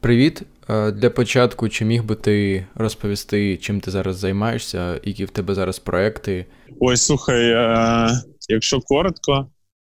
Привіт. 0.00 0.42
Е, 0.68 0.92
для 0.92 1.10
початку, 1.10 1.68
чи 1.68 1.84
міг 1.84 2.04
би 2.04 2.14
ти 2.14 2.66
розповісти, 2.74 3.56
чим 3.56 3.80
ти 3.80 3.90
зараз 3.90 4.16
займаєшся, 4.16 5.00
які 5.04 5.24
в 5.24 5.30
тебе 5.30 5.54
зараз 5.54 5.78
проекти? 5.78 6.46
Ой, 6.80 6.96
слухай, 6.96 7.50
е- 7.50 8.20
якщо 8.48 8.80
коротко, 8.80 9.46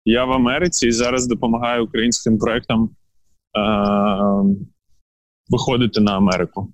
я 0.05 0.25
в 0.25 0.31
Америці 0.31 0.87
і 0.87 0.91
зараз 0.91 1.27
допомагаю 1.27 1.83
українським 1.83 2.37
проектам 2.37 2.89
е- 3.57 4.55
виходити 5.49 6.01
на 6.01 6.17
Америку. 6.17 6.73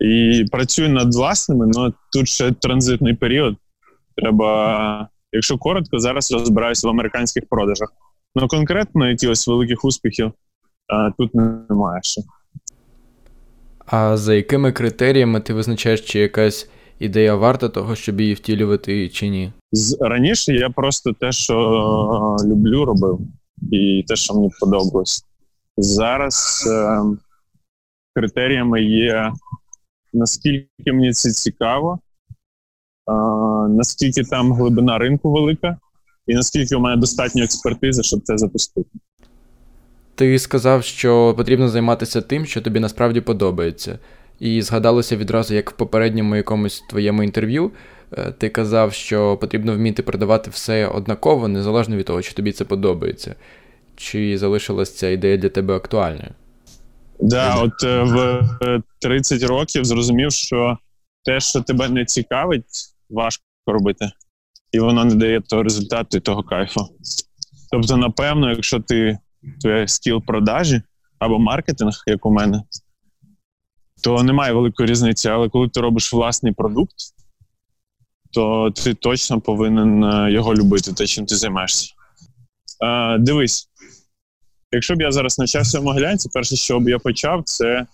І 0.00 0.44
працюю 0.52 0.88
над 0.88 1.14
власними, 1.14 1.70
але 1.76 1.92
тут 2.12 2.28
ще 2.28 2.52
транзитний 2.52 3.14
період. 3.14 3.56
Треба, 4.16 5.08
якщо 5.32 5.58
коротко, 5.58 5.98
зараз 5.98 6.32
розбираюся 6.32 6.86
в 6.88 6.90
американських 6.90 7.48
продажах. 7.48 7.88
Ну 8.34 8.48
конкретно 8.48 9.08
якихось 9.08 9.48
великих 9.48 9.84
успіхів 9.84 10.32
тут 11.18 11.34
немає 11.34 12.00
ще. 12.02 12.22
А 13.90 14.16
за 14.16 14.34
якими 14.34 14.72
критеріями 14.72 15.40
ти 15.40 15.54
визначаєш, 15.54 16.00
чи 16.00 16.18
якась 16.18 16.68
ідея 16.98 17.34
варта 17.34 17.68
того, 17.68 17.94
щоб 17.94 18.20
її 18.20 18.34
втілювати, 18.34 19.08
чи 19.08 19.28
ні? 19.28 19.52
Раніше 20.00 20.54
я 20.54 20.70
просто 20.70 21.12
те, 21.12 21.32
що 21.32 21.56
люблю, 22.44 22.84
робив, 22.84 23.20
і 23.72 24.04
те, 24.08 24.16
що 24.16 24.34
мені 24.34 24.50
подобалось. 24.60 25.24
Зараз 25.76 26.64
е, 26.70 27.00
критеріями 28.14 28.82
є 28.82 29.32
наскільки 30.12 30.92
мені 30.92 31.12
це 31.12 31.30
цікаво, 31.30 31.98
е, 33.08 33.12
наскільки 33.68 34.24
там 34.24 34.52
глибина 34.52 34.98
ринку 34.98 35.32
велика, 35.32 35.78
і 36.26 36.34
наскільки 36.34 36.76
у 36.76 36.80
мене 36.80 36.96
достатньо 36.96 37.44
експертизи, 37.44 38.02
щоб 38.02 38.20
це 38.22 38.38
запустити. 38.38 38.90
Ти 40.20 40.38
сказав, 40.38 40.84
що 40.84 41.34
потрібно 41.36 41.68
займатися 41.68 42.20
тим, 42.20 42.46
що 42.46 42.60
тобі 42.60 42.80
насправді 42.80 43.20
подобається. 43.20 43.98
І 44.40 44.62
згадалося 44.62 45.16
відразу, 45.16 45.54
як 45.54 45.70
в 45.70 45.74
попередньому 45.74 46.36
якомусь 46.36 46.80
твоєму 46.90 47.22
інтерв'ю, 47.22 47.70
е, 48.12 48.32
ти 48.38 48.48
казав, 48.48 48.92
що 48.92 49.36
потрібно 49.36 49.74
вміти 49.74 50.02
продавати 50.02 50.50
все 50.50 50.86
однаково, 50.86 51.48
незалежно 51.48 51.96
від 51.96 52.06
того, 52.06 52.22
чи 52.22 52.32
тобі 52.32 52.52
це 52.52 52.64
подобається. 52.64 53.34
Чи 53.96 54.38
залишилась 54.38 54.96
ця 54.96 55.08
ідея 55.08 55.36
для 55.36 55.48
тебе 55.48 55.76
актуальною? 55.76 56.30
Да, 57.20 57.54
от 57.54 57.84
е, 57.84 58.02
в 58.02 58.42
30 58.98 59.42
років 59.42 59.84
зрозумів, 59.84 60.32
що 60.32 60.78
те, 61.24 61.40
що 61.40 61.60
тебе 61.60 61.88
не 61.88 62.04
цікавить, 62.04 62.64
важко 63.10 63.44
робити, 63.66 64.10
і 64.72 64.80
воно 64.80 65.04
не 65.04 65.14
дає 65.14 65.40
того 65.40 65.62
результату 65.62 66.16
і 66.16 66.20
того 66.20 66.42
кайфу. 66.42 66.80
Тобто, 67.70 67.96
напевно, 67.96 68.50
якщо 68.50 68.80
ти 68.80 69.18
твій 69.62 69.88
скіл 69.88 70.22
продажі 70.22 70.82
або 71.18 71.38
маркетинг, 71.38 72.02
як 72.06 72.26
у 72.26 72.30
мене, 72.30 72.62
то 74.02 74.22
немає 74.22 74.52
великої 74.52 74.88
різниці. 74.88 75.28
Але 75.28 75.48
коли 75.48 75.68
ти 75.68 75.80
робиш 75.80 76.12
власний 76.12 76.52
продукт, 76.52 76.94
то 78.32 78.70
ти 78.70 78.94
точно 78.94 79.40
повинен 79.40 80.04
е, 80.04 80.32
його 80.32 80.54
любити, 80.54 80.92
те, 80.92 81.06
чим 81.06 81.26
ти 81.26 81.36
займаєшся. 81.36 81.94
А, 82.80 83.18
Дивись, 83.18 83.68
якщо 84.72 84.94
б 84.94 85.00
я 85.00 85.12
зараз 85.12 85.38
навчався 85.38 85.80
в 85.80 85.84
Могилянці, 85.84 86.28
перше, 86.32 86.56
що 86.56 86.80
б 86.80 86.88
я 86.88 86.98
почав, 86.98 87.42
це 87.44 87.86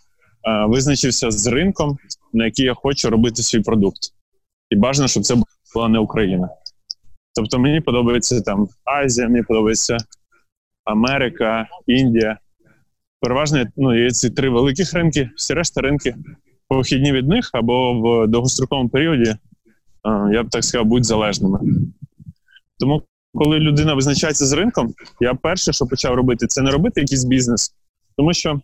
а, 0.43 0.67
визначився 0.67 1.31
з 1.31 1.47
ринком, 1.47 1.99
на 2.33 2.45
який 2.45 2.65
я 2.65 2.75
хочу 2.75 3.11
робити 3.11 3.43
свій 3.43 3.61
продукт. 3.61 3.99
І 4.71 4.77
бажано, 4.77 5.09
щоб 5.09 5.23
це 5.23 5.37
була 5.75 5.89
не 5.89 5.99
Україна. 5.99 6.49
Тобто 7.35 7.59
мені 7.59 7.81
подобається 7.81 8.41
там 8.41 8.69
Азія, 8.85 9.29
мені 9.29 9.45
подобається 9.45 9.97
Америка, 10.87 11.69
Індія. 11.87 12.39
Переважно 13.21 13.65
ну, 13.77 14.05
є 14.05 14.11
ці 14.11 14.31
три 14.31 14.49
великих 14.51 14.95
ринки, 14.95 15.31
всі 15.37 15.55
решта 15.55 15.81
ринки 15.81 16.15
похідні 16.69 17.13
від 17.13 17.29
них 17.29 17.51
або 17.53 18.01
в 18.01 18.27
довгостроковому 18.27 18.89
періоді, 18.89 19.37
я 20.33 20.43
б 20.43 20.51
так 20.51 20.65
сказав, 20.65 20.87
будуть 20.87 21.05
залежними. 21.05 21.61
Тому, 22.79 23.03
коли 23.35 23.59
людина 23.59 23.95
визначається 23.95 24.47
з 24.47 24.53
ринком, 24.53 24.95
я 25.21 25.35
перше, 25.35 25.73
що 25.73 25.87
почав 25.87 26.15
робити, 26.15 26.47
це 26.47 26.63
не 26.63 26.71
робити 26.71 27.01
якийсь 27.01 27.25
бізнес. 27.25 27.75
Тому 28.17 28.33
що 28.35 28.61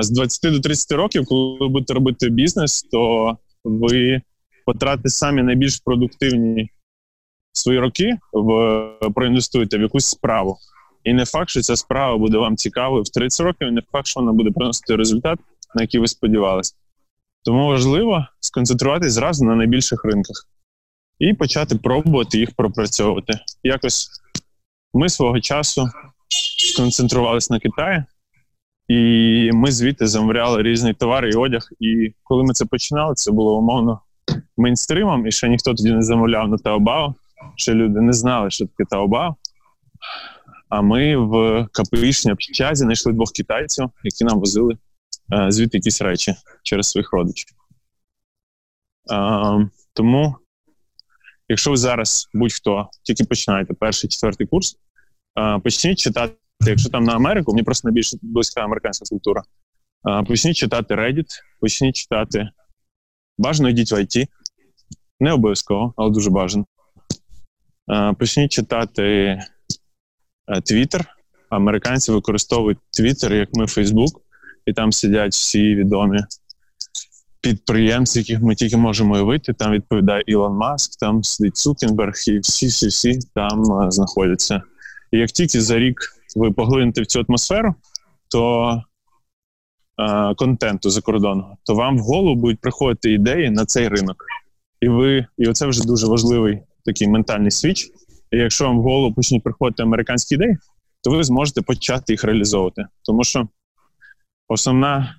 з 0.00 0.10
20 0.10 0.52
до 0.52 0.60
30 0.60 0.92
років, 0.92 1.24
коли 1.26 1.58
ви 1.60 1.68
будете 1.68 1.94
робити 1.94 2.30
бізнес, 2.30 2.82
то 2.82 3.38
ви 3.64 4.20
потратите 4.66 5.08
самі 5.08 5.42
найбільш 5.42 5.80
продуктивні 5.80 6.70
свої 7.52 7.78
роки 7.78 8.16
в 8.32 9.10
проінвестуєте 9.14 9.78
в 9.78 9.80
якусь 9.80 10.06
справу. 10.06 10.56
І 11.04 11.12
не 11.12 11.24
факт, 11.24 11.50
що 11.50 11.60
ця 11.60 11.76
справа 11.76 12.18
буде 12.18 12.38
вам 12.38 12.56
цікавою 12.56 13.02
в 13.02 13.08
30 13.08 13.46
років, 13.46 13.68
і 13.68 13.70
не 13.70 13.82
факт, 13.92 14.06
що 14.06 14.20
вона 14.20 14.32
буде 14.32 14.50
приносити 14.50 14.96
результат, 14.96 15.38
на 15.74 15.82
який 15.82 16.00
ви 16.00 16.06
сподівалися. 16.06 16.74
Тому 17.44 17.66
важливо 17.66 18.26
сконцентруватись 18.40 19.12
зразу 19.12 19.44
на 19.44 19.54
найбільших 19.54 20.04
ринках 20.04 20.46
і 21.18 21.34
почати 21.34 21.76
пробувати 21.76 22.38
їх 22.38 22.50
пропрацьовувати. 22.56 23.38
Якось 23.62 24.08
ми 24.94 25.08
свого 25.08 25.40
часу 25.40 25.88
сконцентрувалися 26.74 27.54
на 27.54 27.60
Китаї, 27.60 28.04
і 28.88 29.50
ми 29.52 29.72
звідти 29.72 30.06
замовляли 30.06 30.62
різні 30.62 30.94
товари 30.94 31.30
і 31.30 31.34
одяг. 31.34 31.62
І 31.80 32.12
коли 32.22 32.44
ми 32.44 32.54
це 32.54 32.64
починали, 32.64 33.14
це 33.14 33.32
було 33.32 33.58
умовно 33.58 34.00
мейнстримом, 34.56 35.26
і 35.26 35.32
ще 35.32 35.48
ніхто 35.48 35.74
тоді 35.74 35.92
не 35.92 36.02
замовляв 36.02 36.48
на 36.48 36.58
Таобао 36.58 37.14
ще 37.56 37.74
люди 37.74 38.00
не 38.00 38.12
знали, 38.12 38.50
що 38.50 38.66
таке 38.66 38.84
Таобао. 38.90 39.36
А 40.68 40.82
ми 40.82 41.16
в 41.16 41.66
КПІшні 41.72 42.32
общазі 42.32 42.84
знайшли 42.84 43.12
двох 43.12 43.32
китайців, 43.32 43.90
які 44.04 44.24
нам 44.24 44.38
возили 44.38 44.78
е, 45.32 45.50
звідти 45.50 45.78
якісь 45.78 46.02
речі 46.02 46.34
через 46.62 46.90
своїх 46.90 47.12
родичів. 47.12 47.48
Тому, 49.92 50.36
якщо 51.48 51.70
ви 51.70 51.76
зараз 51.76 52.28
будь-хто 52.34 52.88
тільки 53.02 53.24
починаєте 53.24 53.74
перший 53.74 54.10
четвертий 54.10 54.46
курс, 54.46 54.76
е, 55.38 55.58
почніть 55.58 55.98
читати, 55.98 56.34
якщо 56.60 56.90
там 56.90 57.04
на 57.04 57.12
Америку, 57.12 57.52
мені 57.52 57.62
просто 57.62 57.88
найбільше 57.88 58.16
близька 58.22 58.60
американська 58.60 59.04
культура. 59.10 59.42
Е, 60.08 60.22
почніть 60.22 60.56
читати 60.56 60.94
Reddit, 60.94 61.26
почніть 61.60 61.96
читати. 61.96 62.48
Бажано 63.38 63.68
йдіть 63.68 63.92
в 63.92 63.94
IT. 63.94 64.26
Не 65.20 65.32
обов'язково, 65.32 65.94
але 65.96 66.10
дуже 66.10 66.30
бажано. 66.30 66.66
Е, 67.90 68.14
почніть 68.18 68.52
читати 68.52 69.02
е, 69.02 69.40
Twitter. 70.48 71.04
Американці 71.50 72.12
використовують 72.12 72.78
Twitter, 73.00 73.34
як 73.34 73.48
ми 73.52 73.66
Фейсбук, 73.66 74.22
і 74.66 74.72
там 74.72 74.92
сидять 74.92 75.32
всі 75.32 75.74
відомі 75.74 76.18
підприємці, 77.40 78.18
яких 78.18 78.40
ми 78.40 78.54
тільки 78.54 78.76
можемо 78.76 79.14
уявити. 79.14 79.52
Там 79.52 79.72
відповідає 79.72 80.22
Ілон 80.26 80.56
Маск, 80.56 81.00
там 81.00 81.24
сидить 81.24 81.56
Цукенберг, 81.56 82.14
і 82.28 82.38
всі-всі-всі 82.38 83.18
там 83.34 83.82
е, 83.82 83.90
знаходяться. 83.90 84.62
І 85.10 85.18
як 85.18 85.30
тільки 85.30 85.60
за 85.60 85.78
рік 85.78 86.00
ви 86.36 86.52
поглинете 86.52 87.02
в 87.02 87.06
цю 87.06 87.24
атмосферу, 87.28 87.74
то 88.28 88.72
е, 89.98 90.34
контенту 90.34 90.90
закордонного, 90.90 91.56
то 91.64 91.74
вам 91.74 91.98
в 91.98 92.00
голову 92.00 92.34
будуть 92.34 92.60
приходити 92.60 93.12
ідеї 93.12 93.50
на 93.50 93.64
цей 93.66 93.88
ринок. 93.88 94.24
І 94.80 94.88
ви, 94.88 95.26
і 95.38 95.48
оце 95.48 95.66
вже 95.66 95.82
дуже 95.84 96.06
важливий 96.06 96.62
такий 96.90 97.08
ментальний 97.08 97.50
свіч. 97.50 97.90
І 98.30 98.36
якщо 98.36 98.64
вам 98.64 98.78
в 98.78 98.82
голову 98.82 99.14
почнуть 99.14 99.42
приходити 99.42 99.82
американські 99.82 100.34
ідеї, 100.34 100.58
то 101.02 101.10
ви 101.10 101.24
зможете 101.24 101.62
почати 101.62 102.12
їх 102.12 102.24
реалізовувати. 102.24 102.86
Тому 103.04 103.24
що 103.24 103.48
основна 104.48 105.16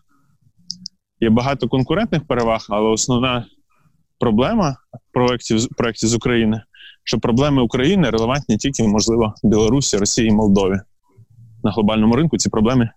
є 1.20 1.30
багато 1.30 1.68
конкурентних 1.68 2.28
переваг, 2.28 2.66
але 2.70 2.90
основна 2.90 3.46
проблема 4.20 4.78
проєктів 5.14 5.68
проєктів 5.78 6.10
з 6.10 6.16
України, 6.16 6.62
що 7.04 7.20
проблеми 7.20 7.62
України 7.62 8.10
релевантні 8.10 8.58
тільки, 8.58 8.84
можливо, 8.84 9.34
Білорусі, 9.44 9.98
Росії 9.98 10.28
і 10.28 10.32
Молдові. 10.32 10.80
На 11.64 11.72
глобальному 11.72 12.16
ринку 12.16 12.38
ці 12.38 12.50
проблеми 12.50 12.90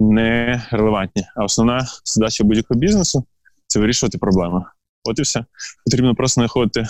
не 0.00 0.62
релевантні. 0.70 1.26
А 1.36 1.44
основна 1.44 1.86
задача 2.04 2.44
будь-якого 2.44 2.80
бізнесу 2.80 3.24
це 3.66 3.80
вирішувати 3.80 4.18
проблеми. 4.18 4.64
От 5.04 5.18
і 5.18 5.22
все. 5.22 5.44
Потрібно 5.84 6.14
просто 6.14 6.40
знаходити 6.40 6.86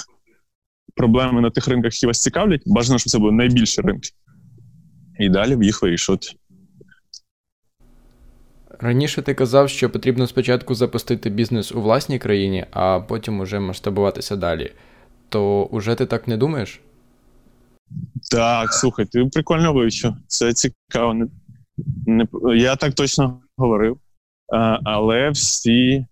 проблеми 0.95 1.41
на 1.41 1.51
тих 1.51 1.69
ринках, 1.69 1.95
які 1.95 2.07
вас 2.07 2.23
цікавлять, 2.23 2.63
бажано, 2.67 2.99
щоб 2.99 3.11
це 3.11 3.19
були 3.19 3.33
найбільші 3.33 3.81
ринки. 3.81 4.11
І 5.19 5.29
далі 5.29 5.57
в 5.57 5.63
їх 5.63 5.83
вирішувати. 5.83 6.29
Раніше 8.81 9.23
ти 9.23 9.35
казав, 9.35 9.69
що 9.69 9.91
потрібно 9.91 10.27
спочатку 10.27 10.75
запустити 10.75 11.31
бізнес 11.31 11.73
у 11.73 11.83
власній 11.83 12.19
країні, 12.19 12.67
а 12.71 13.01
потім 13.01 13.41
уже 13.41 13.61
масштабуватися 13.61 14.37
далі. 14.37 14.73
То 15.29 15.65
уже 15.65 15.95
ти 15.95 16.07
так 16.07 16.29
не 16.29 16.37
думаєш? 16.37 16.81
Так, 18.31 18.73
слухай, 18.73 19.07
ти 19.07 19.25
прикольно 19.25 19.73
вивчив. 19.73 20.13
Це 20.27 20.53
цікаво. 20.53 21.15
Не, 21.15 21.27
не, 22.07 22.27
Я 22.57 22.77
так 22.77 22.95
точно 22.95 23.43
говорив. 23.57 23.99
А, 24.53 24.79
Але 24.85 25.31
всі 25.31 26.07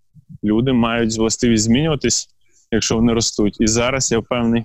люди 0.44 0.72
мають 0.72 1.19
властивість 1.19 1.64
змінюватись 1.64 2.28
якщо 2.70 2.97
вони 2.97 3.12
ростуть. 3.12 3.56
І 3.61 3.67
зараз 3.67 4.12
я 4.12 4.19
впевнений, 4.19 4.65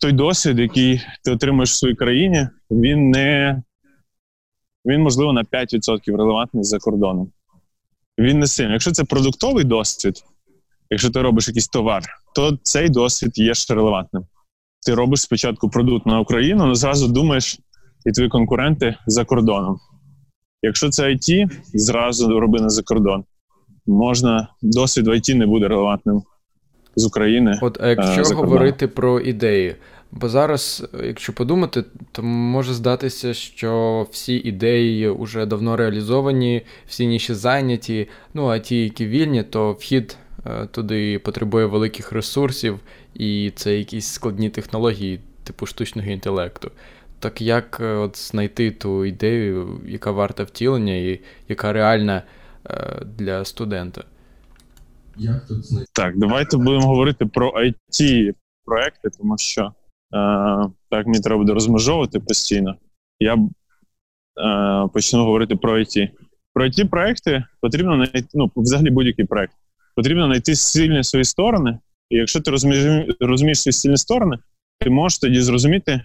той 0.00 0.12
досвід, 0.12 0.58
який 0.58 1.02
ти 1.24 1.30
отримуєш 1.30 1.70
в 1.70 1.76
своїй 1.76 1.94
країні, 1.94 2.48
він 2.70 3.10
не 3.10 3.62
він, 4.86 5.02
можливо, 5.02 5.32
на 5.32 5.42
5% 5.42 6.16
релевантний 6.16 6.64
за 6.64 6.78
кордоном. 6.78 7.32
Він 8.18 8.38
не 8.38 8.46
сильний. 8.46 8.72
Якщо 8.72 8.92
це 8.92 9.04
продуктовий 9.04 9.64
досвід, 9.64 10.24
якщо 10.90 11.10
ти 11.10 11.22
робиш 11.22 11.48
якийсь 11.48 11.68
товар, 11.68 12.02
то 12.34 12.58
цей 12.62 12.88
досвід 12.88 13.38
є 13.38 13.54
ще 13.54 13.74
релевантним. 13.74 14.26
Ти 14.86 14.94
робиш 14.94 15.20
спочатку 15.20 15.70
продукт 15.70 16.06
на 16.06 16.20
Україну, 16.20 16.64
але 16.64 16.74
зразу 16.74 17.08
думаєш, 17.08 17.58
і 18.06 18.12
твої 18.12 18.28
конкуренти 18.28 18.96
за 19.06 19.24
кордоном. 19.24 19.78
Якщо 20.62 20.88
це 20.88 21.08
IT, 21.08 21.50
зразу 21.74 22.40
роби 22.40 22.60
на 22.60 22.68
за 22.68 22.82
кордон. 22.82 23.24
Можна, 23.88 24.48
досвід 24.62 25.06
в 25.06 25.10
IT 25.10 25.34
не 25.34 25.46
буде 25.46 25.68
релевантним 25.68 26.22
з 26.96 27.06
України. 27.06 27.58
От, 27.62 27.78
а 27.80 27.88
якщо 27.88 28.22
е, 28.22 28.34
говорити 28.34 28.88
про 28.88 29.20
ідеї, 29.20 29.76
бо 30.12 30.28
зараз, 30.28 30.86
якщо 31.04 31.32
подумати, 31.32 31.84
то 32.12 32.22
може 32.22 32.74
здатися, 32.74 33.34
що 33.34 34.06
всі 34.10 34.36
ідеї 34.36 35.10
вже 35.10 35.46
давно 35.46 35.76
реалізовані, 35.76 36.62
всі 36.86 37.06
ніші 37.06 37.34
зайняті. 37.34 38.08
Ну 38.34 38.48
а 38.48 38.58
ті, 38.58 38.84
які 38.84 39.06
вільні, 39.06 39.42
то 39.42 39.72
вхід 39.72 40.16
е, 40.46 40.66
туди 40.66 41.18
потребує 41.18 41.66
великих 41.66 42.12
ресурсів, 42.12 42.80
і 43.14 43.52
це 43.54 43.78
якісь 43.78 44.06
складні 44.06 44.50
технології, 44.50 45.20
типу 45.44 45.66
штучного 45.66 46.10
інтелекту. 46.10 46.70
Так 47.18 47.40
як 47.40 47.78
е, 47.80 47.94
от 47.94 48.18
знайти 48.18 48.70
ту 48.70 49.04
ідею, 49.04 49.80
яка 49.86 50.10
варта 50.10 50.42
втілення, 50.42 50.94
і 50.94 51.20
яка 51.48 51.72
реальна 51.72 52.22
для 53.18 53.44
студента? 53.44 54.04
Як 55.16 55.46
тут 55.46 55.66
знайти? 55.66 55.90
Так, 55.94 56.18
давайте 56.18 56.56
будемо 56.56 56.86
говорити 56.86 57.26
про 57.26 57.50
it 57.50 58.34
проекти, 58.64 59.10
тому 59.18 59.38
що 59.38 59.62
е, 59.62 59.70
так 60.90 61.06
мені 61.06 61.20
треба 61.20 61.38
буде 61.38 61.54
розмежовувати 61.54 62.20
постійно. 62.20 62.74
Я 63.20 63.34
е, 63.34 64.88
почну 64.94 65.24
говорити 65.24 65.56
про 65.56 65.78
IT. 65.78 66.08
Про 66.54 66.66
it 66.66 66.88
проекти 66.88 67.44
потрібно 67.60 67.94
знайти, 67.94 68.28
ну, 68.34 68.50
взагалі 68.56 68.90
будь-який 68.90 69.24
проект. 69.24 69.52
Потрібно 69.96 70.26
знайти 70.26 70.54
сильні 70.54 71.04
свої 71.04 71.24
сторони, 71.24 71.78
і 72.10 72.16
якщо 72.16 72.40
ти 72.40 72.50
розумієш, 72.50 73.16
розумієш 73.20 73.62
свої 73.62 73.72
сильні 73.72 73.96
сторони, 73.96 74.38
ти 74.80 74.90
можеш 74.90 75.18
тоді 75.18 75.40
зрозуміти, 75.40 76.00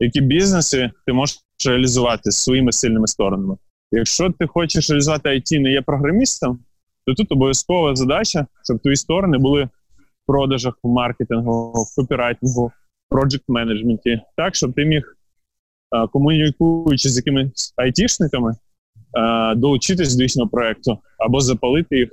які 0.00 0.20
бізнеси 0.20 0.90
ти 1.06 1.12
можеш 1.12 1.38
реалізувати 1.66 2.30
своїми 2.32 2.72
сильними 2.72 3.06
сторонами. 3.06 3.56
Якщо 3.96 4.30
ти 4.30 4.46
хочеш 4.46 4.90
реалізувати 4.90 5.28
IT, 5.28 5.58
не 5.58 5.72
є 5.72 5.82
програмістом, 5.82 6.58
то 7.06 7.14
тут 7.14 7.32
обов'язкова 7.32 7.96
задача, 7.96 8.46
щоб 8.64 8.78
твої 8.78 8.96
сторони 8.96 9.38
були 9.38 9.64
в 9.64 10.26
продажах, 10.26 10.74
в 10.82 10.88
маркетингу, 10.88 11.72
в 11.72 11.96
копірайтингу, 11.96 12.66
в 12.66 12.72
проджект 13.10 13.44
менеджменті, 13.48 14.20
так, 14.36 14.54
щоб 14.54 14.72
ти 14.72 14.84
міг, 14.84 15.16
комунікуючи 16.12 17.08
з 17.08 17.16
якимись 17.16 17.74
айтішниками, 17.76 18.56
долучитись 19.56 20.16
до 20.16 20.22
їхнього 20.22 20.48
проекту 20.48 20.98
або 21.18 21.40
запалити 21.40 21.98
їх, 21.98 22.08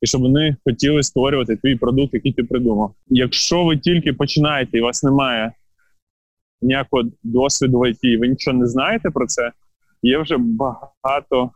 і 0.00 0.06
щоб 0.06 0.20
вони 0.20 0.56
хотіли 0.64 1.02
створювати 1.02 1.56
твій 1.56 1.76
продукт, 1.76 2.14
який 2.14 2.32
ти 2.32 2.44
придумав. 2.44 2.94
Якщо 3.06 3.64
ви 3.64 3.76
тільки 3.76 4.12
починаєте 4.12 4.78
і 4.78 4.80
у 4.80 4.84
вас 4.84 5.02
немає 5.02 5.52
ніякого 6.62 7.02
досвіду 7.22 7.78
в 7.78 7.82
IT, 7.82 8.18
ви 8.18 8.28
нічого 8.28 8.58
не 8.58 8.66
знаєте 8.66 9.10
про 9.10 9.26
це, 9.26 9.52
є 10.04 10.18
вже 10.18 10.36
багато 10.38 11.50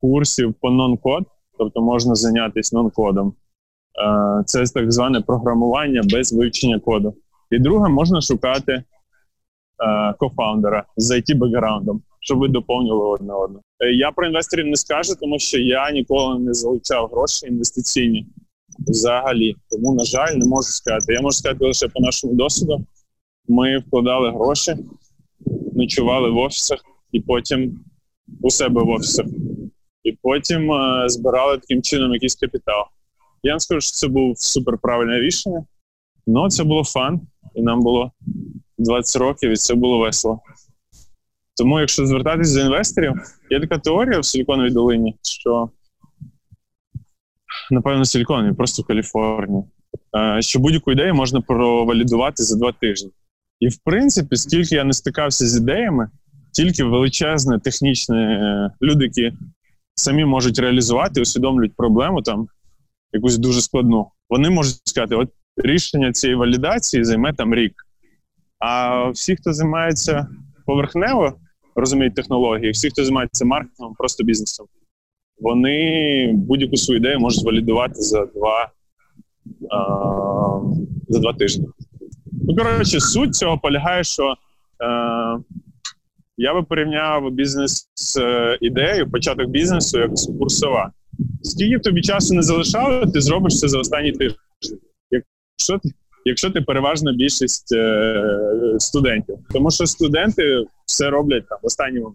курсів 0.00 0.54
по 0.60 0.70
нон-код, 0.70 1.24
тобто 1.58 1.82
можна 1.82 2.14
зайнятися 2.14 2.76
нон-кодом. 2.76 3.28
Е, 3.28 4.42
це 4.46 4.64
так 4.64 4.92
зване 4.92 5.20
програмування 5.20 6.02
без 6.12 6.32
вивчення 6.32 6.80
коду. 6.80 7.14
І 7.50 7.58
друге, 7.58 7.88
можна 7.88 8.20
шукати 8.20 8.72
е, 8.72 8.84
кофаундера 10.18 10.84
з 10.96 11.10
it 11.10 11.36
бекграундом, 11.36 12.02
щоб 12.20 12.38
ви 12.38 12.48
доповнювали 12.48 13.08
одне 13.08 13.32
одне. 13.32 13.60
Я 13.94 14.10
про 14.10 14.26
інвесторів 14.26 14.66
не 14.66 14.76
скажу, 14.76 15.14
тому 15.20 15.38
що 15.38 15.58
я 15.58 15.90
ніколи 15.90 16.38
не 16.38 16.54
залучав 16.54 17.08
гроші 17.12 17.46
інвестиційні 17.46 18.26
взагалі. 18.78 19.56
Тому, 19.70 19.94
на 19.94 20.04
жаль, 20.04 20.34
не 20.36 20.46
можу 20.46 20.68
сказати. 20.68 21.12
Я 21.12 21.20
можу 21.20 21.36
сказати 21.36 21.64
лише 21.64 21.88
по 21.88 22.00
нашому 22.00 22.34
досвіду. 22.34 22.84
Ми 23.48 23.78
вкладали 23.78 24.30
гроші, 24.30 24.76
ночували 25.74 26.30
в 26.30 26.36
офісах 26.36 26.84
і 27.14 27.20
потім 27.20 27.84
у 28.42 28.50
себе 28.50 28.82
в 28.82 28.88
офісах 28.88 29.26
і 30.02 30.12
потім 30.12 30.72
е, 30.72 31.08
збирали 31.08 31.58
таким 31.58 31.82
чином 31.82 32.12
якийсь 32.12 32.34
капітал. 32.34 32.84
Я 33.42 33.52
вам 33.52 33.60
скажу, 33.60 33.80
що 33.80 33.90
це 33.90 34.08
був 34.08 34.38
суперправильне 34.38 35.20
рішення, 35.20 35.64
але 36.36 36.48
це 36.48 36.64
було 36.64 36.84
фан, 36.84 37.20
і 37.54 37.62
нам 37.62 37.80
було 37.80 38.12
20 38.78 39.22
років, 39.22 39.50
і 39.50 39.56
це 39.56 39.74
було 39.74 39.98
весело. 39.98 40.40
Тому, 41.56 41.80
якщо 41.80 42.06
звертатись 42.06 42.54
до 42.54 42.60
інвесторів, 42.60 43.12
є 43.50 43.60
така 43.60 43.78
теорія 43.78 44.20
в 44.20 44.24
Силіконовій 44.24 44.70
долині, 44.70 45.16
що 45.22 45.70
напевно 47.70 48.02
в 48.02 48.06
Силіконові, 48.06 48.54
просто 48.54 48.82
в 48.82 48.86
Каліфорнії, 48.86 49.64
е, 50.16 50.42
що 50.42 50.58
будь-яку 50.58 50.92
ідею 50.92 51.14
можна 51.14 51.40
провалідувати 51.40 52.42
за 52.42 52.56
два 52.56 52.72
тижні. 52.72 53.10
І 53.60 53.68
в 53.68 53.76
принципі, 53.84 54.36
скільки 54.36 54.74
я 54.74 54.84
не 54.84 54.92
стикався 54.92 55.46
з 55.46 55.56
ідеями, 55.56 56.10
тільки 56.54 56.84
величезне 56.84 57.58
технічне 57.58 58.16
е, 58.16 58.70
люди, 58.86 59.04
які 59.04 59.32
самі 59.94 60.24
можуть 60.24 60.58
реалізувати, 60.58 61.20
усвідомлюють 61.20 61.76
проблему 61.76 62.22
там 62.22 62.48
якусь 63.12 63.38
дуже 63.38 63.60
складну. 63.60 64.06
Вони 64.30 64.50
можуть 64.50 64.80
сказати, 64.84 65.14
от 65.14 65.28
рішення 65.56 66.12
цієї 66.12 66.36
валідації 66.36 67.04
займе 67.04 67.32
там 67.32 67.54
рік. 67.54 67.72
А 68.58 69.08
всі, 69.08 69.36
хто 69.36 69.52
займається 69.52 70.26
поверхнево, 70.66 71.32
розуміють 71.74 72.14
технології, 72.14 72.70
всі, 72.70 72.90
хто 72.90 73.04
займається 73.04 73.44
маркетингом, 73.44 73.94
просто 73.94 74.24
бізнесом, 74.24 74.66
вони 75.40 76.32
будь-яку 76.32 76.76
свою 76.76 77.00
ідею 77.00 77.20
можуть 77.20 77.44
валідувати 77.44 77.94
за 77.94 78.26
два 78.26 78.70
а, 79.70 80.60
за 81.08 81.20
два 81.20 81.32
тижні. 81.32 81.66
Ну, 82.48 82.56
коротше, 82.56 83.00
суть 83.00 83.34
цього 83.34 83.58
полягає, 83.58 84.04
що 84.04 84.34
е, 84.82 85.38
я 86.36 86.54
би 86.54 86.62
порівняв 86.62 87.30
бізнес 87.30 87.90
з 87.94 88.16
е, 88.16 88.58
ідеєю, 88.60 89.10
початок 89.10 89.46
бізнесу 89.46 89.98
як 89.98 90.10
курсова. 90.38 90.92
Скільки 91.42 91.78
б 91.78 91.82
тобі 91.82 92.02
часу 92.02 92.34
не 92.34 92.42
залишало, 92.42 93.06
ти 93.06 93.20
зробиш 93.20 93.58
це 93.58 93.68
за 93.68 93.78
останні 93.78 94.12
тиждень. 94.12 94.38
Якщо 95.10 95.78
ти 95.78 95.88
якщо 96.24 96.50
ти 96.50 96.60
переважна 96.60 97.12
більшість 97.12 97.72
е, 97.72 98.76
студентів, 98.78 99.38
тому 99.50 99.70
що 99.70 99.86
студенти 99.86 100.64
все 100.86 101.10
роблять 101.10 101.48
там 101.48 101.58
в 101.62 101.66
останній. 101.66 102.00
Ну, 102.00 102.14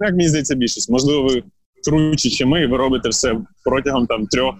як 0.00 0.10
мені 0.10 0.28
здається, 0.28 0.54
більшість. 0.54 0.90
Можливо, 0.90 1.22
ви 1.22 1.42
круче, 1.84 2.30
чи 2.30 2.46
ми, 2.46 2.62
і 2.62 2.66
ви 2.66 2.76
робите 2.76 3.08
все 3.08 3.40
протягом 3.64 4.06
там 4.06 4.26
трьох 4.26 4.54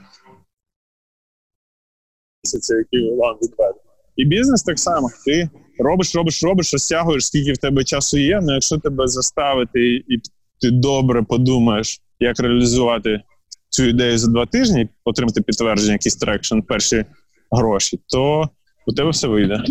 місяців, 2.44 2.76
які 2.76 3.10
вам 3.10 3.36
відведені. 3.42 3.80
І 4.16 4.24
бізнес 4.24 4.62
так 4.62 4.78
само. 4.78 5.10
Ти 5.24 5.50
робиш, 5.78 6.14
робиш, 6.14 6.42
робиш, 6.42 6.72
розтягуєш, 6.72 7.26
скільки 7.26 7.52
в 7.52 7.58
тебе 7.58 7.84
часу 7.84 8.18
є. 8.18 8.40
Ну 8.42 8.52
якщо 8.52 8.78
тебе 8.78 9.06
заставити, 9.06 9.80
і 9.96 10.20
ти 10.60 10.70
добре 10.70 11.22
подумаєш, 11.22 12.00
як 12.20 12.40
реалізувати 12.40 13.20
цю 13.68 13.84
ідею 13.84 14.18
за 14.18 14.30
два 14.30 14.46
тижні, 14.46 14.88
отримати 15.04 15.40
підтвердження, 15.40 15.92
якийсь 15.92 16.16
traction, 16.16 16.60
перші 16.60 17.04
гроші, 17.50 18.00
то 18.06 18.50
у 18.86 18.92
тебе 18.92 19.10
все 19.10 19.28
вийде. 19.28 19.64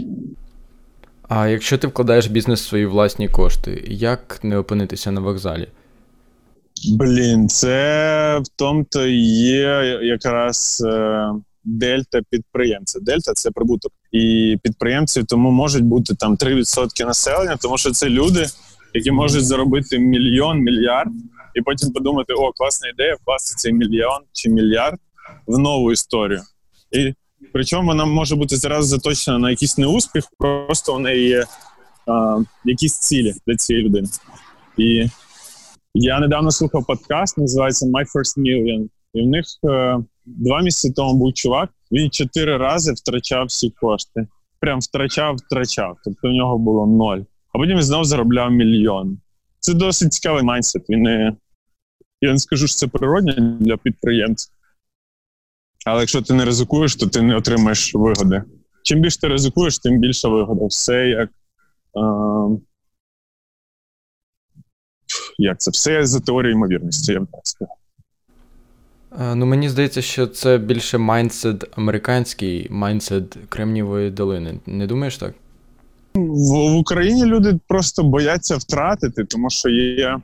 А 1.30 1.48
якщо 1.48 1.78
ти 1.78 1.88
вкладаєш 1.88 2.28
в 2.28 2.32
бізнес 2.32 2.64
свої 2.64 2.86
власні 2.86 3.30
кошти, 3.30 3.84
як 3.88 4.40
не 4.44 4.58
опинитися 4.58 5.12
на 5.12 5.22
вокзалі? 5.22 5.68
Блін, 6.98 7.50
це 7.50 8.40
в 8.40 8.48
тому-то 8.58 9.08
є 9.08 10.00
якраз. 10.04 10.84
Е- 10.86 11.34
дельта 11.66 12.22
підприємця. 12.30 13.00
Дельта 13.00 13.34
це 13.34 13.52
прибуток. 13.52 13.92
І 14.15 14.57
підприємці 14.63 15.24
тому 15.24 15.51
можуть 15.51 15.84
бути 15.84 16.15
там 16.15 16.36
3% 16.36 17.05
населення, 17.05 17.57
тому 17.62 17.77
що 17.77 17.91
це 17.91 18.10
люди, 18.10 18.45
які 18.93 19.12
можуть 19.12 19.45
заробити 19.45 20.00
мільйон, 20.00 20.60
мільярд, 20.60 21.12
і 21.55 21.62
потім 21.62 21.91
подумати: 21.91 22.34
о, 22.34 22.51
класна 22.51 22.89
ідея, 22.89 23.15
вкласти 23.22 23.55
цей 23.55 23.74
мільйон 23.74 24.22
чи 24.31 24.50
мільярд 24.50 25.00
в 25.48 25.57
нову 25.57 25.91
історію. 25.91 26.41
І 26.91 27.13
причому 27.53 27.88
вона 27.88 28.05
може 28.05 28.36
бути 28.36 28.55
зараз 28.55 28.88
заточена 28.88 29.39
на 29.39 29.50
якийсь 29.50 29.77
неуспіх, 29.77 30.24
просто 30.38 30.95
у 30.95 31.00
неї 31.00 31.27
є 31.27 31.45
а, 32.07 32.38
якісь 32.65 33.00
цілі 33.00 33.34
для 33.48 33.55
цієї 33.55 33.86
людини. 33.86 34.07
І 34.77 35.07
я 35.93 36.19
недавно 36.19 36.51
слухав 36.51 36.86
подкаст, 36.86 37.38
називається 37.38 37.86
My 37.86 38.05
First 38.15 38.39
Million. 38.39 38.88
І 39.13 39.22
в 39.22 39.27
них 39.27 39.45
е, 39.63 39.98
два 40.25 40.62
місяці 40.62 40.94
тому 40.94 41.20
був 41.20 41.34
чувак, 41.34 41.70
він 41.91 42.10
чотири 42.10 42.58
рази 42.58 42.94
втрачав 42.94 43.46
всі 43.46 43.70
кошти. 43.70 44.27
Прям 44.60 44.79
втрачав, 44.79 45.36
втрачав. 45.36 45.98
Тобто 46.03 46.29
в 46.29 46.32
нього 46.32 46.58
було 46.58 46.88
ноль. 46.88 47.22
А 47.53 47.58
потім 47.58 47.75
він 47.75 47.84
знову 47.84 48.03
заробляв 48.03 48.51
мільйон. 48.51 49.20
Це 49.60 49.74
досить 49.74 50.13
цікавий 50.13 50.44
майндсет. 50.44 50.89
Він 50.89 51.01
не, 51.01 51.36
Я 52.22 52.32
не 52.32 52.39
скажу, 52.39 52.67
що 52.67 52.75
це 52.75 52.88
природне 52.88 53.58
для 53.60 53.77
підприємців. 53.77 54.53
Але 55.86 56.00
якщо 56.00 56.22
ти 56.22 56.34
не 56.34 56.46
ризикуєш, 56.46 56.96
то 56.96 57.08
ти 57.08 57.22
не 57.22 57.36
отримаєш 57.36 57.96
вигоди. 57.96 58.44
Чим 58.84 59.01
більше 59.01 59.20
ти 59.20 59.27
ризикуєш, 59.27 59.79
тим 59.79 60.00
більша 60.00 60.27
вигода. 60.27 60.65
Все 60.65 61.08
як. 61.08 61.29
Е, 61.98 62.60
як 65.38 65.60
це 65.60 65.72
все 65.72 66.05
за 66.05 66.20
теорією 66.20 66.58
ймовірності, 66.58 67.12
я 67.12 67.20
б 67.20 67.27
так 67.32 67.41
сказав. 67.44 67.77
Ну, 69.19 69.45
мені 69.45 69.69
здається, 69.69 70.01
що 70.01 70.27
це 70.27 70.57
більше 70.57 70.98
майндсет 70.98 71.77
американський, 71.77 72.67
майндсет 72.69 73.38
Кремнівої 73.50 74.12
долини. 74.12 74.60
Не 74.65 74.88
думаєш 74.88 75.17
так? 75.17 75.34
В, 76.15 76.74
в 76.74 76.77
Україні 76.77 77.25
люди 77.25 77.60
просто 77.67 78.03
бояться 78.03 78.57
втратити, 78.57 79.25
тому 79.25 79.50
що 79.50 79.69
є. 79.69 80.07
Е, 80.07 80.19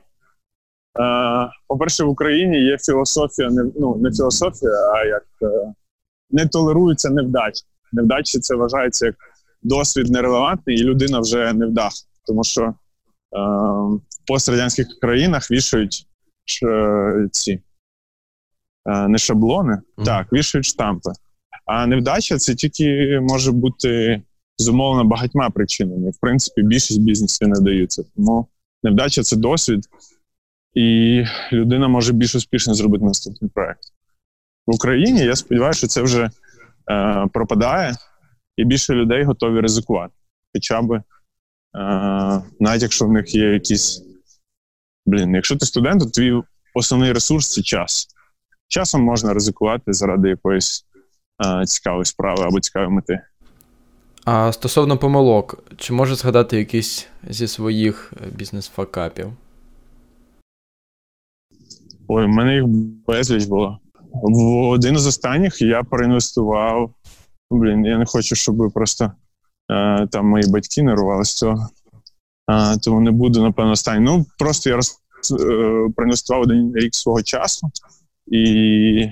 по-перше, 1.68 2.04
в 2.04 2.10
Україні 2.10 2.64
є 2.64 2.78
філософія, 2.78 3.50
не 3.50 3.66
ну, 3.80 3.96
не 3.96 4.12
філософія, 4.12 4.72
а 4.72 5.06
як 5.06 5.24
е, 5.42 5.74
не 6.32 6.48
толерується 6.48 7.10
невдачі. 7.10 7.64
Невдачі 7.92 8.40
це 8.40 8.56
вважається 8.56 9.06
як 9.06 9.16
досвід 9.64 10.10
нерелевантний, 10.10 10.78
і 10.78 10.84
людина 10.84 11.20
вже 11.20 11.54
не 11.54 11.66
вдах. 11.66 11.92
Тому 12.28 12.44
що 12.44 12.62
е, 12.64 12.74
в 14.10 14.28
пострадянських 14.28 14.88
країнах 15.02 15.52
вішають 15.52 16.08
е, 16.64 17.28
ці 17.32 17.52
е, 17.52 17.60
не 18.86 19.18
шаблони, 19.18 19.74
mm-hmm. 19.74 20.06
так, 20.06 20.34
вішають 20.34 20.66
штампи. 20.66 21.10
А 21.66 21.88
невдача 21.88 22.38
це 22.38 22.56
тільки 22.56 23.20
може 23.22 23.52
бути 23.52 24.22
зумовлена 24.58 25.04
багатьма 25.04 25.50
причинами. 25.50 26.10
В 26.10 26.20
принципі, 26.22 26.62
більшість 26.64 27.02
бізнесів 27.02 27.48
не 27.48 27.60
даються. 27.60 28.04
Тому 28.16 28.48
невдача 28.84 29.24
це 29.24 29.36
досвід, 29.36 29.86
і 30.74 31.24
людина 31.52 31.88
може 31.88 32.14
більш 32.14 32.36
успішно 32.36 32.74
зробити 32.74 33.06
наступний 33.06 33.52
проект. 33.54 33.84
В 34.68 34.76
Україні 34.76 35.20
я 35.20 35.36
сподіваюся, 35.36 35.78
що 35.78 35.88
це 35.88 36.02
вже 36.02 36.30
е, 36.92 37.28
пропадає, 37.34 37.96
і 38.58 38.66
більше 38.66 38.94
людей 38.94 39.24
готові 39.24 39.60
ризикувати. 39.60 40.14
Хоча 40.54 40.82
б, 40.82 40.94
е, 40.94 41.02
навіть 42.60 42.82
якщо 42.82 43.06
в 43.06 43.12
них 43.12 43.36
є 43.36 43.54
якісь. 43.54 44.04
Блін, 45.06 45.36
якщо 45.36 45.58
ти 45.58 45.66
студент, 45.66 46.02
то 46.02 46.10
твій 46.10 46.42
основний 46.74 47.12
ресурс 47.12 47.54
це 47.54 47.62
час. 47.62 48.08
Часом 48.72 49.02
можна 49.02 49.34
ризикувати 49.34 49.94
заради 49.94 50.30
якоїсь 50.30 50.86
е, 51.46 51.66
цікавої 51.66 52.06
справи 52.06 52.44
або 52.44 52.60
цікавої 52.60 52.92
мети. 52.92 53.22
А 54.26 54.52
стосовно 54.52 54.98
помилок, 54.98 55.64
чи 55.78 55.94
можеш 55.94 56.18
згадати 56.18 56.58
якісь 56.58 57.08
зі 57.30 57.48
своїх 57.48 58.14
е, 58.22 58.28
бізнес-факапів? 58.36 59.34
Ой, 62.08 62.26
в 62.26 62.30
мене 62.30 62.56
їх 62.56 62.68
безліч 63.08 63.46
було. 63.46 63.80
В 64.14 64.70
один 64.70 64.98
з 64.98 65.08
останніх 65.08 65.62
я 65.62 65.84
проінвестував. 65.84 66.94
Блін, 67.52 67.86
я 67.86 67.98
не 67.98 68.06
хочу, 68.06 68.36
щоб 68.36 68.72
просто 68.74 69.12
е, 69.72 70.08
там 70.12 70.26
мої 70.26 70.48
батьки 70.48 70.84
не 70.84 71.24
з 71.24 71.34
цього. 71.34 71.70
Е, 72.52 72.78
тому 72.78 73.02
не 73.02 73.12
буду, 73.12 73.44
напевно, 73.44 73.72
останній. 73.72 74.06
Ну, 74.06 74.26
просто 74.38 74.70
я 74.70 74.76
роз, 74.76 75.00
е, 75.32 75.88
проінвестував 75.96 76.42
один 76.42 76.74
рік 76.76 76.96
свого 76.96 77.22
часу 77.22 77.72
і 78.28 79.08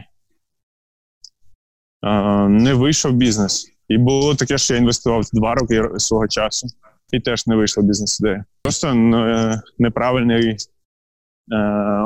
е, 2.03 2.47
не 2.47 2.73
вийшов 2.73 3.13
бізнес. 3.13 3.71
І 3.87 3.97
було 3.97 4.35
таке, 4.35 4.57
що 4.57 4.73
я 4.73 4.79
інвестував 4.79 5.23
два 5.33 5.55
роки 5.55 5.89
свого 5.97 6.27
часу, 6.27 6.67
і 7.11 7.19
теж 7.19 7.47
не 7.47 7.55
вийшла 7.55 7.83
бізнес-ідея. 7.83 8.45
Просто 8.61 8.87
е, 8.87 9.61
неправильний 9.79 10.57
е, 11.51 11.57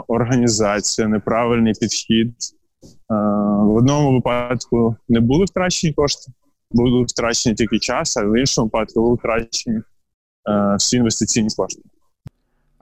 організація, 0.07 1.07
неправильний 1.07 1.73
підхід. 1.73 2.33
Е, 2.33 3.15
в 3.63 3.75
одному 3.75 4.11
випадку 4.11 4.95
не 5.09 5.19
були 5.19 5.45
втрачені 5.45 5.93
кошти, 5.93 6.31
були 6.71 7.03
втрачені 7.03 7.55
тільки 7.55 7.79
час, 7.79 8.17
а 8.17 8.23
в 8.23 8.39
іншому 8.39 8.65
випадку 8.65 9.01
були 9.01 9.15
втрачені 9.15 9.77
е, 9.77 10.75
всі 10.75 10.97
інвестиційні 10.97 11.49
кошти. 11.57 11.81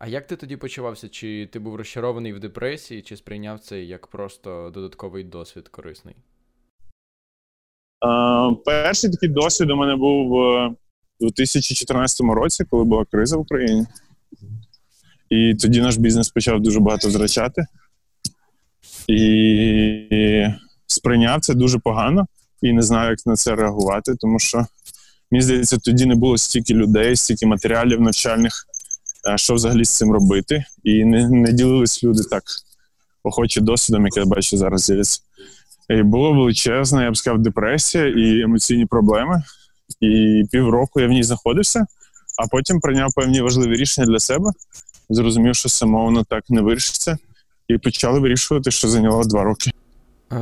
А 0.03 0.07
як 0.07 0.27
ти 0.27 0.35
тоді 0.35 0.57
почувався? 0.57 1.09
Чи 1.09 1.49
ти 1.51 1.59
був 1.59 1.75
розчарований 1.75 2.33
в 2.33 2.39
депресії, 2.39 3.01
чи 3.01 3.17
сприйняв 3.17 3.59
це 3.59 3.81
як 3.81 4.07
просто 4.07 4.71
додатковий 4.73 5.23
досвід 5.23 5.67
корисний? 5.67 6.15
Е, 8.05 8.55
перший 8.65 9.11
такий 9.11 9.29
досвід 9.29 9.71
у 9.71 9.75
мене 9.75 9.95
був 9.95 10.31
у 11.19 11.29
2014 11.29 12.21
році, 12.21 12.65
коли 12.69 12.83
була 12.83 13.05
криза 13.11 13.37
в 13.37 13.39
Україні. 13.39 13.85
І 15.29 15.55
тоді 15.55 15.81
наш 15.81 15.97
бізнес 15.97 16.29
почав 16.29 16.61
дуже 16.61 16.79
багато 16.79 17.09
втрачати. 17.09 17.65
І 19.07 20.47
сприйняв 20.87 21.41
це 21.41 21.53
дуже 21.53 21.79
погано 21.79 22.27
і 22.61 22.73
не 22.73 22.81
знаю, 22.81 23.09
як 23.09 23.25
на 23.25 23.35
це 23.35 23.55
реагувати, 23.55 24.15
тому 24.15 24.39
що, 24.39 24.65
мені 25.31 25.41
здається, 25.41 25.77
тоді 25.77 26.05
не 26.05 26.15
було 26.15 26.37
стільки 26.37 26.73
людей, 26.73 27.15
стільки 27.15 27.45
матеріалів 27.45 28.01
навчальних, 28.01 28.67
е, 28.67 28.80
що 29.35 29.53
взагалі 29.53 29.85
з 29.85 29.97
цим 29.97 30.11
робити. 30.11 30.65
І 30.83 31.05
не 31.05 31.29
не 31.29 31.51
ділились 31.51 32.03
люди 32.03 32.23
так 32.31 32.43
охочі 33.23 33.61
досвідом, 33.61 34.05
як 34.05 34.17
я 34.17 34.25
бачу 34.25 34.57
зараз 34.57 34.81
з'явиться. 34.81 35.21
І 35.89 36.03
Було 36.03 36.33
величезна, 36.33 37.03
я 37.03 37.11
б 37.11 37.17
сказав, 37.17 37.39
депресія 37.39 38.07
і 38.07 38.41
емоційні 38.41 38.85
проблеми. 38.85 39.43
І 40.01 40.43
півроку 40.51 41.01
я 41.01 41.07
в 41.07 41.09
ній 41.09 41.23
знаходився, 41.23 41.85
а 42.43 42.47
потім 42.47 42.79
прийняв 42.79 43.13
певні 43.15 43.41
важливі 43.41 43.75
рішення 43.75 44.07
для 44.07 44.19
себе, 44.19 44.51
зрозумів, 45.09 45.55
що 45.55 45.69
само 45.69 46.05
воно 46.05 46.23
так 46.23 46.43
не 46.49 46.61
вирішиться, 46.61 47.17
і 47.67 47.77
почали 47.77 48.19
вирішувати, 48.19 48.71
що 48.71 48.87
зайняло 48.87 49.23
два 49.23 49.43
роки. 49.43 49.71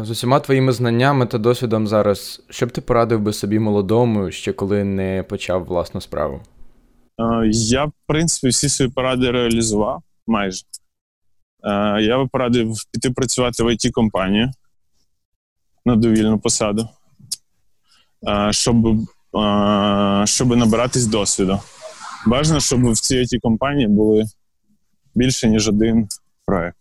З 0.01 0.09
усіма 0.09 0.39
твоїми 0.39 0.71
знаннями 0.71 1.25
та 1.25 1.37
досвідом 1.37 1.87
зараз, 1.87 2.41
що 2.49 2.65
б 2.65 2.71
ти 2.71 2.81
порадив 2.81 3.19
би 3.19 3.33
собі 3.33 3.59
молодому, 3.59 4.31
ще 4.31 4.53
коли 4.53 4.83
не 4.83 5.23
почав 5.29 5.65
власну 5.65 6.01
справу? 6.01 6.41
Я, 7.51 7.85
в 7.85 7.91
принципі, 8.07 8.47
всі 8.47 8.69
свої 8.69 8.91
поради 8.91 9.31
реалізував 9.31 10.03
майже. 10.27 10.63
Я 12.01 12.17
би 12.17 12.27
порадив 12.27 12.73
піти 12.91 13.11
працювати 13.11 13.63
в 13.63 13.67
it 13.67 13.91
компанію 13.91 14.51
на 15.85 15.95
довільну 15.95 16.39
посаду, 16.39 16.89
щоб 18.49 18.97
щоб 20.25 20.57
набиратись 20.57 21.05
досвіду. 21.05 21.59
Бажано, 22.27 22.59
щоб 22.59 22.91
в 22.91 22.99
цій 22.99 23.17
it 23.17 23.39
компанії 23.41 23.87
були 23.87 24.25
більше, 25.15 25.49
ніж 25.49 25.67
один 25.67 26.07
проект. 26.45 26.77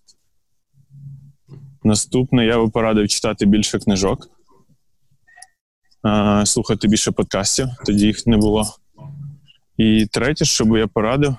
Наступне 1.84 2.46
я 2.46 2.58
би 2.58 2.68
порадив 2.68 3.08
читати 3.08 3.46
більше 3.46 3.78
книжок, 3.78 4.30
слухати 6.44 6.88
більше 6.88 7.10
подкастів, 7.12 7.68
тоді 7.86 8.06
їх 8.06 8.26
не 8.26 8.36
було. 8.36 8.74
І 9.78 10.06
третє, 10.06 10.44
що 10.44 10.64
би 10.64 10.78
я 10.78 10.86
порадив, 10.86 11.34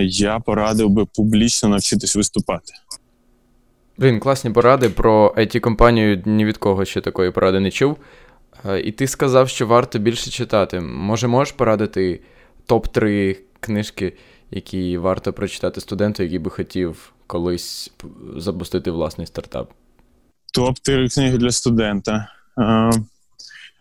я 0.00 0.40
порадив 0.40 0.90
би 0.90 1.06
публічно 1.06 1.68
навчитись 1.68 2.16
виступати. 2.16 2.72
Блін, 3.98 4.20
класні 4.20 4.50
поради 4.50 4.88
про 4.88 5.34
it 5.36 5.60
компанію 5.60 6.22
ні 6.26 6.44
від 6.44 6.56
кого 6.56 6.84
ще 6.84 7.00
такої 7.00 7.30
поради 7.30 7.60
не 7.60 7.70
чув. 7.70 7.96
І 8.84 8.92
ти 8.92 9.06
сказав, 9.06 9.48
що 9.48 9.66
варто 9.66 9.98
більше 9.98 10.30
читати. 10.30 10.80
Може, 10.80 11.26
можеш 11.26 11.52
порадити 11.52 12.20
топ-3 12.68 13.36
книжки, 13.60 14.16
які 14.50 14.98
варто 14.98 15.32
прочитати 15.32 15.80
студенту, 15.80 16.22
який 16.22 16.38
би 16.38 16.50
хотів 16.50 17.12
колись 17.26 17.92
запустити 18.36 18.90
власний 18.90 19.26
стартап? 19.26 19.70
Топ-3 20.58 21.14
книги 21.14 21.38
для 21.38 21.50
студента. 21.50 22.28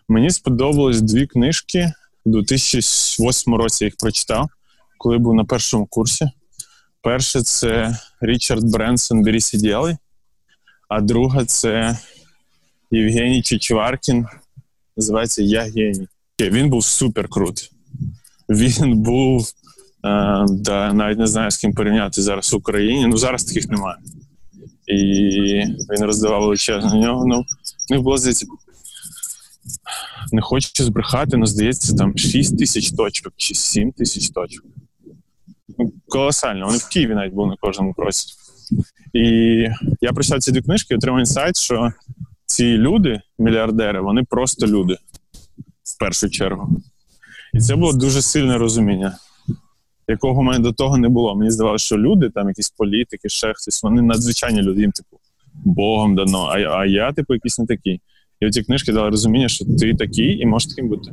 Мені 0.08 0.30
сподобались 0.30 1.02
дві 1.02 1.28
книжки. 1.28 1.92
У 2.26 2.30
2008 2.30 3.56
році 3.56 3.84
я 3.84 3.88
їх 3.88 3.96
прочитав, 3.98 4.50
коли 4.98 5.18
був 5.18 5.34
на 5.34 5.46
першому 5.46 5.86
курсі. 5.86 6.30
Перше 7.02 7.42
це 7.42 7.98
Річард 8.22 8.64
Бренсон 8.64 9.24
«Беріся 9.24 9.58
діли», 9.58 9.98
а 10.90 11.02
друга 11.02 11.46
це 11.46 11.98
Євгеній 12.92 13.42
Чичваркін. 13.42 14.26
Називається 14.98 15.44
Я 15.44 15.62
геній. 15.62 16.08
Він 16.42 16.70
був 16.70 16.84
супер 16.84 17.28
крут. 17.28 17.72
Він 18.50 18.98
був, 18.98 19.52
е, 20.06 20.46
да, 20.50 20.94
навіть 20.94 21.20
не 21.20 21.28
знаю, 21.28 21.52
з 21.52 21.58
ким 21.58 21.74
порівняти 21.74 22.22
зараз 22.22 22.54
в 22.54 22.56
Україні. 22.56 23.08
Ну 23.08 23.18
зараз 23.18 23.44
таких 23.44 23.70
немає. 23.70 23.98
І 24.88 24.96
він 25.90 26.06
роздавав 26.06 26.42
величезно. 26.42 26.98
У 26.98 27.02
нього 27.02 27.26
ну, 27.28 27.46
не 27.90 28.00
було 28.00 28.18
здається. 28.18 28.46
Не 30.32 30.42
хочу 30.42 30.84
збрехати, 30.84 31.38
але 31.38 31.46
здається, 31.46 31.96
там 31.96 32.18
6 32.18 32.60
тисяч 32.60 32.92
точок 32.92 33.34
чи 33.36 33.56
7 33.56 33.92
тисяч 33.92 34.30
точок. 34.30 34.64
Ну, 35.80 35.92
Колосально. 36.08 36.66
Вони 36.66 36.78
в 36.78 36.90
Києві 36.90 37.14
навіть 37.16 37.34
були 37.34 37.50
на 37.50 37.56
кожному 37.56 37.94
кроці. 37.94 38.28
І 39.14 39.22
я 40.02 40.14
прочитав 40.14 40.40
ці 40.40 40.52
дві 40.52 40.62
книжки 40.62 40.94
і 40.94 40.98
отримав 40.98 41.20
інсайт, 41.20 41.58
що 41.58 41.92
ці 42.46 42.78
люди, 42.78 43.22
мільярдери, 43.40 44.02
вони 44.02 44.24
просто 44.24 44.68
люди 44.68 44.98
в 45.84 46.00
першу 46.00 46.30
чергу. 46.30 46.82
І 47.54 47.60
це 47.60 47.76
було 47.76 47.94
дуже 47.94 48.22
сильне 48.22 48.58
розуміння, 48.58 49.18
якого 50.08 50.42
в 50.42 50.44
мене 50.44 50.60
до 50.60 50.72
того 50.72 50.98
не 50.98 51.10
було. 51.10 51.36
Мені 51.36 51.52
здавалося, 51.52 51.86
що 51.86 51.98
люди, 51.98 52.30
там 52.30 52.48
якісь 52.48 52.70
політики, 52.70 53.30
ще 53.30 53.54
хтось, 53.54 53.84
вони 53.84 54.02
надзвичайні 54.02 54.62
люди, 54.62 54.82
їм, 54.82 54.92
типу, 54.92 55.20
Богом 55.54 56.16
дано, 56.16 56.44
а, 56.44 56.58
а 56.58 56.86
я, 56.86 57.12
типу, 57.12 57.34
якийсь 57.34 57.60
не 57.60 57.66
такий. 57.66 58.02
І 58.40 58.48
оці 58.48 58.64
книжки 58.64 58.94
дали 58.94 59.10
розуміння, 59.10 59.48
що 59.48 59.66
ти 59.66 59.94
такий 59.94 60.38
і 60.40 60.46
можеш 60.46 60.70
таким 60.70 60.88
бути. 60.88 61.12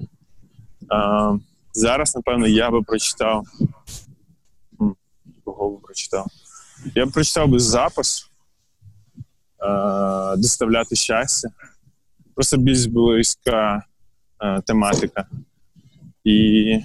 А, 0.89 1.33
Зараз, 1.75 2.15
напевно, 2.15 2.47
я 2.47 2.71
би 2.71 2.83
прочитав 2.83 3.47
кого 5.45 5.77
б 5.77 5.83
прочитав. 5.83 6.27
Я 6.95 7.07
б 7.07 7.13
прочитав 7.13 7.49
би 7.49 7.59
запис, 7.59 8.27
е, 9.63 10.37
доставляти 10.37 10.97
щастя. 10.97 11.49
Просто 12.35 12.57
більш 12.57 12.87
близька 12.87 13.83
е, 14.43 14.61
тематика. 14.61 15.27
І 16.25 16.79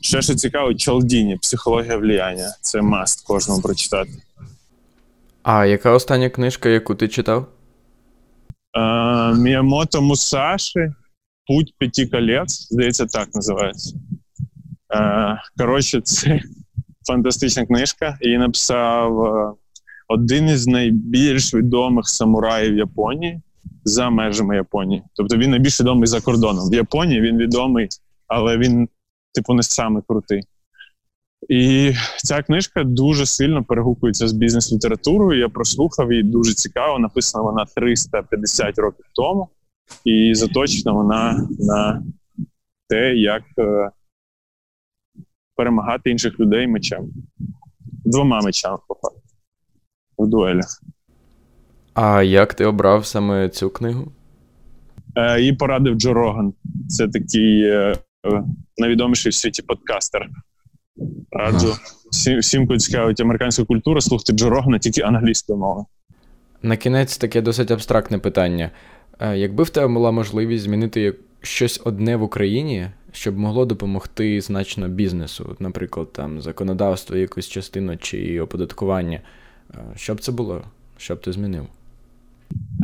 ще 0.00 0.22
що 0.22 0.34
цікаво, 0.34 0.74
Чалдіні, 0.74 1.36
психологія 1.36 1.96
влияння. 1.96 2.54
Це 2.60 2.82
маст 2.82 3.26
кожному 3.26 3.62
прочитати. 3.62 4.10
А 5.42 5.66
яка 5.66 5.90
остання 5.90 6.30
книжка, 6.30 6.68
яку 6.68 6.94
ти 6.94 7.08
читав? 7.08 7.48
Е, 8.78 9.34
Міямото 9.34 10.02
Мусаші 10.02 10.92
Путь 11.46 11.74
п'яти 11.78 12.06
колець, 12.06 12.68
здається, 12.70 13.06
так 13.06 13.28
називається. 13.34 13.96
Е, 14.94 15.38
Коротше, 15.56 16.00
це 16.00 16.40
фантастична 17.06 17.66
книжка. 17.66 18.18
Її 18.20 18.38
написав 18.38 19.24
е, 19.24 19.52
один 20.08 20.48
із 20.48 20.66
найбільш 20.66 21.54
відомих 21.54 22.08
самураїв 22.08 22.76
Японії 22.76 23.40
за 23.84 24.10
межами 24.10 24.56
Японії. 24.56 25.02
Тобто 25.14 25.36
він 25.36 25.50
найбільш 25.50 25.80
відомий 25.80 26.06
за 26.06 26.20
кордоном. 26.20 26.70
В 26.70 26.74
Японії 26.74 27.20
він 27.20 27.36
відомий, 27.36 27.88
але 28.26 28.58
він, 28.58 28.88
типу, 29.34 29.54
не 29.54 29.62
саме 29.62 30.02
крутий. 30.08 30.42
І 31.48 31.92
ця 32.16 32.42
книжка 32.42 32.84
дуже 32.84 33.26
сильно 33.26 33.64
перегукується 33.64 34.28
з 34.28 34.32
бізнес-літературою. 34.32 35.40
Я 35.40 35.48
прослухав 35.48 36.12
її 36.12 36.22
дуже 36.22 36.54
цікаво. 36.54 36.98
Написана 36.98 37.44
вона 37.44 37.66
350 37.76 38.78
років 38.78 39.04
тому, 39.14 39.48
і 40.04 40.34
заточена 40.34 40.92
вона 40.92 41.48
на 41.58 42.02
те, 42.88 43.14
як 43.14 43.42
е, 43.58 43.90
перемагати 45.56 46.10
інших 46.10 46.40
людей 46.40 46.66
мечем. 46.66 47.08
Двома 48.04 48.40
мечами, 48.40 48.78
по 48.88 48.94
факту. 48.94 49.20
В 50.18 50.26
дуелях. 50.26 50.82
А 51.94 52.22
як 52.22 52.54
ти 52.54 52.64
обрав 52.64 53.06
саме 53.06 53.48
цю 53.48 53.70
книгу? 53.70 54.12
Е, 55.16 55.40
Її 55.40 55.52
порадив 55.52 55.94
Джо 55.94 56.12
Роган. 56.12 56.54
Це 56.88 57.08
такий 57.08 57.62
е, 57.62 57.94
е, 58.26 58.44
найвідоміший 58.78 59.30
в 59.30 59.34
світі 59.34 59.62
подкастер. 59.62 60.28
Раджу 61.30 61.74
всім, 62.10 62.38
всім, 62.38 62.66
кого 62.66 62.78
цікавить 62.78 63.20
американська 63.20 63.64
культура, 63.64 64.00
слухати 64.00 64.32
Джо 64.32 64.50
Рогана 64.50 64.78
тільки 64.78 65.02
англійською 65.02 65.58
мовою. 65.58 65.86
На 66.62 66.76
кінець 66.76 67.16
таке 67.18 67.40
досить 67.40 67.70
абстрактне 67.70 68.18
питання. 68.18 68.70
Е, 69.20 69.38
Якби 69.38 69.64
в 69.64 69.70
тебе 69.70 69.94
була 69.94 70.10
можливість 70.10 70.64
змінити 70.64 71.14
щось 71.42 71.80
одне 71.84 72.16
в 72.16 72.22
Україні, 72.22 72.88
щоб 73.12 73.38
могло 73.38 73.64
допомогти 73.64 74.40
значно 74.40 74.88
бізнесу, 74.88 75.56
наприклад, 75.58 76.12
там 76.12 76.40
законодавство, 76.42 77.16
якусь 77.16 77.48
частину 77.48 77.96
чи 77.96 78.40
оподаткування, 78.40 79.20
е, 79.70 79.78
що 79.96 80.14
б 80.14 80.20
це 80.20 80.32
було? 80.32 80.62
Що 80.96 81.14
б 81.14 81.20
ти 81.20 81.32
змінив? 81.32 81.66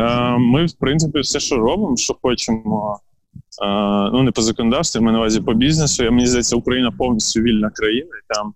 Е, 0.00 0.38
Ми, 0.38 0.67
в 0.67 0.73
принципі, 0.73 1.21
все, 1.21 1.41
що 1.41 1.57
робимо, 1.57 1.97
що 1.97 2.17
хочемо. 2.23 3.00
Ну, 4.12 4.23
не 4.23 4.31
по 4.31 4.43
законодавству, 4.43 5.05
я 5.05 5.12
на 5.12 5.19
увазі 5.19 5.41
по 5.41 5.55
бізнесу. 5.55 6.05
Я, 6.05 6.11
мені 6.11 6.27
здається, 6.27 6.57
Україна 6.57 6.91
повністю 6.91 7.41
вільна 7.41 7.71
країна, 7.71 8.09
і 8.09 8.35
там 8.35 8.55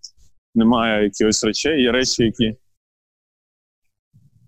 немає 0.54 1.04
якихось 1.04 1.44
речей. 1.44 1.82
Є 1.82 1.92
речі, 1.92 2.24
які 2.24 2.56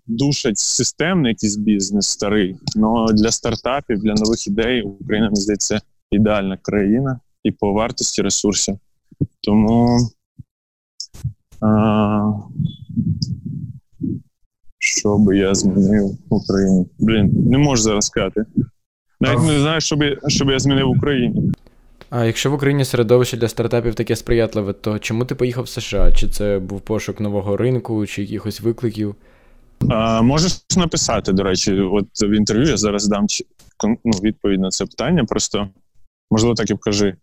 душать 0.07 0.57
системний 0.57 1.29
якийсь 1.29 1.55
бізнес 1.55 2.07
старий. 2.07 2.55
Але 2.83 3.13
для 3.13 3.31
стартапів, 3.31 3.99
для 3.99 4.13
нових 4.13 4.47
ідей 4.47 4.81
Україна, 4.81 5.27
мені 5.27 5.41
здається, 5.41 5.81
ідеальна 6.11 6.57
країна 6.57 7.19
і 7.43 7.51
по 7.51 7.73
вартості 7.73 8.21
ресурсів. 8.21 8.77
Тому. 9.41 9.97
е, 11.63 12.55
що 14.77 15.17
би 15.17 15.37
я 15.37 15.55
змінив 15.55 16.17
в 16.29 16.33
Україні? 16.33 16.85
Блін, 16.99 17.49
не 17.49 17.57
можу 17.57 17.81
зараз 17.81 18.05
сказати. 18.05 18.45
Навіть 19.19 19.43
не 19.43 19.59
знаю, 19.59 19.81
що 19.81 19.95
би, 19.95 20.17
що 20.27 20.45
би 20.45 20.53
я 20.53 20.59
змінив 20.59 20.87
в 20.87 20.97
Україні. 20.97 21.51
А 22.09 22.25
якщо 22.25 22.51
в 22.51 22.53
Україні 22.53 22.85
середовище 22.85 23.37
для 23.37 23.47
стартапів 23.47 23.95
таке 23.95 24.15
сприятливе, 24.15 24.73
то 24.73 24.99
чому 24.99 25.25
ти 25.25 25.35
поїхав 25.35 25.63
в 25.63 25.69
США? 25.69 26.11
Чи 26.11 26.27
це 26.27 26.59
був 26.59 26.81
пошук 26.81 27.19
нового 27.19 27.57
ринку, 27.57 28.05
чи 28.05 28.21
якихось 28.21 28.61
викликів? 28.61 29.15
А, 29.89 30.21
можеш 30.21 30.65
написати, 30.77 31.33
до 31.33 31.43
речі, 31.43 31.79
от 31.79 32.05
в 32.21 32.37
інтерв'ю 32.37 32.67
я 32.67 32.77
зараз 32.77 33.07
дам 33.07 33.25
ну, 34.05 34.11
відповідь 34.23 34.59
на 34.59 34.69
це 34.69 34.85
питання. 34.85 35.25
Просто 35.25 35.69
можливо 36.31 36.55
так 36.55 36.69
і 36.69 36.73
покажи, 36.73 37.15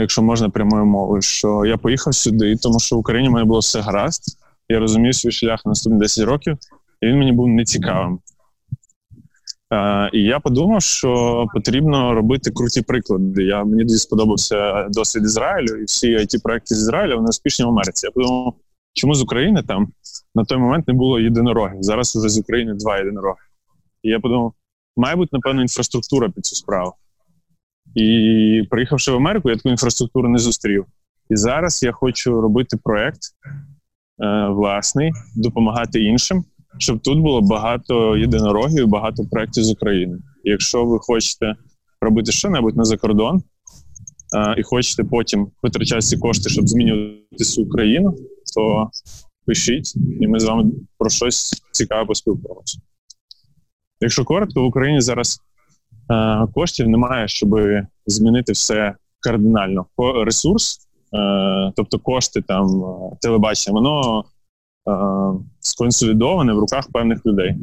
якщо 0.00 0.22
можна 0.22 0.50
прямою 0.50 0.86
мовою, 0.86 1.22
що 1.22 1.64
я 1.66 1.76
поїхав 1.76 2.14
сюди, 2.14 2.56
тому 2.56 2.80
що 2.80 2.96
в 2.96 2.98
Україні 2.98 3.28
в 3.28 3.32
мене 3.32 3.44
було 3.44 3.60
все 3.60 3.80
гаразд. 3.80 4.22
Я 4.68 4.78
розумів 4.78 5.14
свій 5.14 5.30
шлях 5.30 5.66
на 5.66 5.70
наступні 5.70 5.98
10 5.98 6.24
років, 6.24 6.58
і 7.00 7.06
він 7.06 7.18
мені 7.18 7.32
був 7.32 7.48
нецікавим. 7.48 8.18
А, 9.70 10.08
і 10.12 10.18
я 10.18 10.40
подумав, 10.40 10.82
що 10.82 11.46
потрібно 11.54 12.14
робити 12.14 12.50
круті 12.50 12.82
приклади. 12.82 13.42
Я, 13.42 13.64
мені 13.64 13.84
дуже 13.84 13.98
сподобався 13.98 14.88
досвід 14.88 15.24
Ізраїлю, 15.24 15.76
і 15.76 15.84
всі 15.84 16.16
it 16.16 16.42
проекти 16.42 16.74
з 16.74 16.78
Ізраїля 16.78 17.16
вони 17.16 17.28
успішні 17.28 17.64
в 17.64 17.68
Америці. 17.68 18.06
Я 18.06 18.10
подумав, 18.10 18.54
чому 18.92 19.14
з 19.14 19.22
України 19.22 19.62
там 19.62 19.88
на 20.34 20.44
той 20.44 20.58
момент 20.58 20.88
не 20.88 20.94
було 20.94 21.20
єдинорогів. 21.20 21.82
Зараз 21.82 22.16
вже 22.16 22.28
з 22.28 22.38
України 22.38 22.74
два 22.74 22.98
єдинороги. 22.98 23.40
І 24.02 24.08
я 24.08 24.20
подумав, 24.20 24.52
має 24.96 25.16
бути, 25.16 25.28
напевно, 25.32 25.62
інфраструктура 25.62 26.28
під 26.28 26.46
цю 26.46 26.56
справу. 26.56 26.92
І 27.94 28.62
приїхавши 28.70 29.12
в 29.12 29.16
Америку, 29.16 29.50
я 29.50 29.56
таку 29.56 29.68
інфраструктуру 29.68 30.28
не 30.28 30.38
зустрів. 30.38 30.86
І 31.30 31.36
зараз 31.36 31.82
я 31.82 31.92
хочу 31.92 32.40
робити 32.40 32.76
проект 32.84 33.20
е, 34.22 34.48
власний, 34.48 35.12
допомагати 35.36 36.02
іншим, 36.02 36.44
щоб 36.78 37.00
тут 37.00 37.18
було 37.18 37.40
багато 37.40 38.16
єдинорогів, 38.16 38.88
багато 38.88 39.24
проєктів 39.30 39.64
з 39.64 39.70
України. 39.70 40.18
Якщо 40.44 40.84
ви 40.84 40.98
хочете 41.00 41.54
робити 42.00 42.32
що-небудь 42.32 42.76
на 42.76 42.84
закордон, 42.84 43.42
е, 44.36 44.54
і 44.58 44.62
хочете 44.62 45.04
потім 45.04 45.50
витрачати 45.62 46.00
ці 46.00 46.18
кошти, 46.18 46.50
щоб 46.50 46.68
змінювати 46.68 47.44
свою 47.44 47.68
країну, 47.68 48.14
то 48.54 48.90
пишіть, 49.46 49.94
і 50.20 50.28
ми 50.28 50.40
з 50.40 50.44
вами 50.44 50.70
про 50.98 51.10
щось 51.10 51.62
цікаве 51.70 52.04
поспілкуємося. 52.04 52.78
Якщо 54.00 54.24
коротко, 54.24 54.62
в 54.62 54.64
Україні 54.64 55.00
зараз 55.00 55.40
е, 56.10 56.46
коштів 56.54 56.88
немає, 56.88 57.28
щоб 57.28 57.56
змінити 58.06 58.52
все 58.52 58.94
кардинально. 59.20 59.86
Ресурс, 60.24 60.78
е, 61.14 61.72
тобто 61.76 61.98
кошти 61.98 62.42
там 62.42 62.82
телебачення, 63.20 63.74
воно 63.74 64.24
сконсолідоване 65.60 66.52
в 66.52 66.58
руках 66.58 66.88
певних 66.92 67.26
людей. 67.26 67.56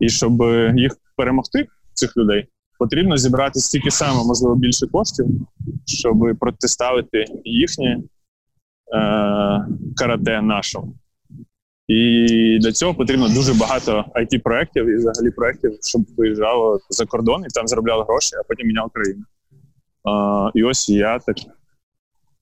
І 0.00 0.08
щоб 0.08 0.42
їх 0.76 0.92
перемогти, 1.16 1.66
цих 1.92 2.16
людей, 2.16 2.46
потрібно 2.78 3.16
зібрати 3.16 3.60
стільки 3.60 3.90
само, 3.90 4.24
можливо, 4.24 4.54
більше 4.54 4.86
коштів, 4.86 5.26
щоб 5.86 6.36
протиставити 6.40 7.24
їхнє 7.44 7.90
е, 7.94 8.02
карате 9.96 10.42
нашому. 10.42 10.94
І 11.88 12.58
для 12.60 12.72
цього 12.72 12.94
потрібно 12.94 13.28
дуже 13.28 13.54
багато 13.54 14.04
it 14.14 14.42
проєктів 14.42 14.88
і 14.88 14.96
взагалі 14.96 15.30
проєктів, 15.30 15.78
щоб 15.82 16.02
виїжджало 16.16 16.80
за 16.90 17.06
кордон 17.06 17.44
і 17.44 17.48
там 17.54 17.66
заробляло 17.66 18.04
гроші, 18.04 18.36
а 18.36 18.42
потім 18.48 18.66
міняв 18.66 18.90
країну. 18.90 19.24
А, 20.04 20.50
і 20.54 20.64
ось 20.64 20.88
я 20.88 21.18
так 21.18 21.36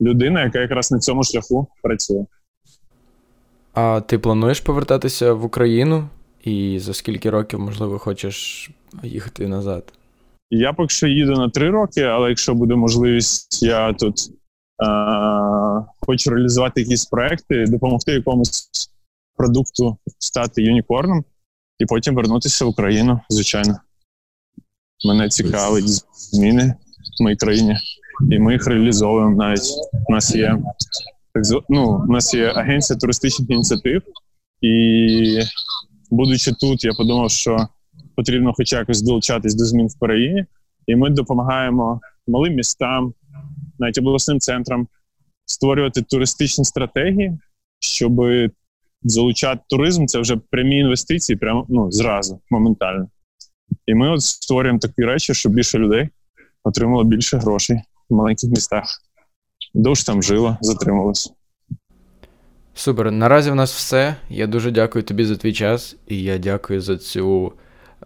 людина, 0.01 0.45
яка 0.45 0.61
якраз 0.61 0.93
на 0.93 0.99
цьому 0.99 1.25
шляху 1.25 1.69
працює. 1.83 2.25
А 3.75 4.01
ти 4.01 4.19
плануєш 4.19 4.61
повертатися 4.61 5.33
в 5.33 5.45
Україну? 5.45 6.09
І 6.45 6.79
за 6.79 6.95
скільки 6.95 7.31
років, 7.31 7.61
можливо, 7.61 7.99
хочеш 7.99 8.71
їхати 9.03 9.49
назад? 9.49 9.93
Я 10.51 10.73
поки 10.73 10.89
що 10.89 11.07
їду 11.07 11.33
на 11.33 11.49
три 11.49 11.71
роки, 11.71 12.03
але 12.03 12.29
якщо 12.29 12.55
буде 12.55 12.75
можливість, 12.75 13.63
я 13.63 13.93
тут 13.93 14.15
а, 14.79 15.83
хочу 16.01 16.31
реалізувати 16.31 16.81
якісь 16.81 17.05
проекти, 17.05 17.65
допомогти 17.69 18.13
якомусь 18.13 18.71
продукту 19.37 19.97
стати 20.19 20.63
юнікорном 20.63 21.25
і 21.79 21.87
потім 21.87 22.15
вернутися 22.15 22.65
в 22.65 22.69
Україну, 22.69 23.21
звичайно. 23.29 23.81
Мене 25.09 25.29
цікавить 25.29 26.05
зміни 26.15 26.75
в 27.21 27.23
моїй 27.23 27.37
країні, 27.37 27.77
і 28.31 28.39
ми 28.39 28.53
їх 28.53 28.67
реалізовуємо 28.67 29.37
навіть. 29.37 29.71
У 30.09 30.13
нас 30.13 30.35
є 30.35 30.59
так 31.35 31.45
зв- 31.45 31.65
ну, 31.69 32.05
у 32.09 32.13
нас 32.13 32.35
є 32.35 32.47
агенція 32.47 32.99
туристичних 32.99 33.51
ініціатив, 33.51 34.03
і 34.61 35.41
будучи 36.11 36.53
тут, 36.53 36.85
я 36.85 36.93
подумав, 36.93 37.31
що 37.31 37.69
потрібно 38.17 38.53
хоч 38.57 38.73
якось 38.73 39.03
долучатись 39.03 39.55
до 39.55 39.65
змін 39.65 39.87
в 39.87 39.99
країні, 39.99 40.45
і 40.87 40.97
ми 40.97 41.11
допомагаємо 41.11 42.01
малим 42.29 42.55
містам, 42.55 43.15
навіть 43.79 43.99
обласним 43.99 44.41
центрам 44.41 44.89
створювати 45.47 46.03
туристичні 46.03 46.65
стратегії, 46.65 47.39
щоб 47.81 48.21
залучати 49.03 49.61
туризм. 49.69 50.07
Це 50.07 50.21
вже 50.21 50.37
прямі 50.51 50.79
інвестиції, 50.79 51.37
прямо 51.37 51.67
ну, 51.69 51.93
зразу, 51.93 52.41
моментально. 52.51 53.09
І 53.87 53.95
ми 53.95 54.11
от 54.11 54.23
створюємо 54.23 54.79
такі 54.79 55.03
речі, 55.03 55.35
щоб 55.35 55.53
більше 55.53 55.79
людей 55.79 56.09
отримало 56.65 57.05
більше 57.05 57.39
грошей 57.39 57.81
в 58.11 58.15
маленьких 58.15 58.51
містах. 58.51 58.85
Довше 59.75 60.07
там 60.07 60.23
жило, 60.23 60.59
затрималось. 60.61 61.33
Супер. 62.75 63.11
Наразі 63.13 63.51
в 63.51 63.55
нас 63.55 63.75
все. 63.75 64.17
Я 64.29 64.47
дуже 64.47 64.71
дякую 64.71 65.03
тобі 65.03 65.25
за 65.25 65.37
твій 65.37 65.53
час, 65.53 65.97
і 66.07 66.23
я 66.23 66.39
дякую 66.39 66.81
за 66.81 66.99
цю 66.99 67.53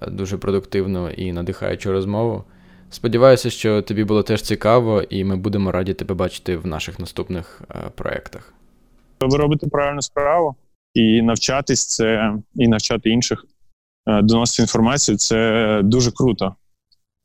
е, 0.00 0.10
дуже 0.10 0.38
продуктивну 0.38 1.10
і 1.10 1.32
надихаючу 1.32 1.92
розмову. 1.92 2.44
Сподіваюся, 2.90 3.50
що 3.50 3.82
тобі 3.82 4.04
було 4.04 4.22
теж 4.22 4.42
цікаво, 4.42 5.02
і 5.02 5.24
ми 5.24 5.36
будемо 5.36 5.72
раді 5.72 5.94
тебе 5.94 6.14
бачити 6.14 6.56
в 6.56 6.66
наших 6.66 6.98
наступних 6.98 7.62
е, 7.70 7.90
проєктах. 7.94 8.52
Ви 9.20 9.38
робите 9.38 9.66
правильну 9.66 10.02
справу 10.02 10.56
і 10.94 11.22
навчатись 11.22 11.86
це, 11.86 12.34
і 12.54 12.68
навчати 12.68 13.10
інших, 13.10 13.44
е, 14.08 14.22
доносити 14.22 14.62
інформацію 14.62 15.18
це 15.18 15.80
дуже 15.84 16.12
круто. 16.12 16.54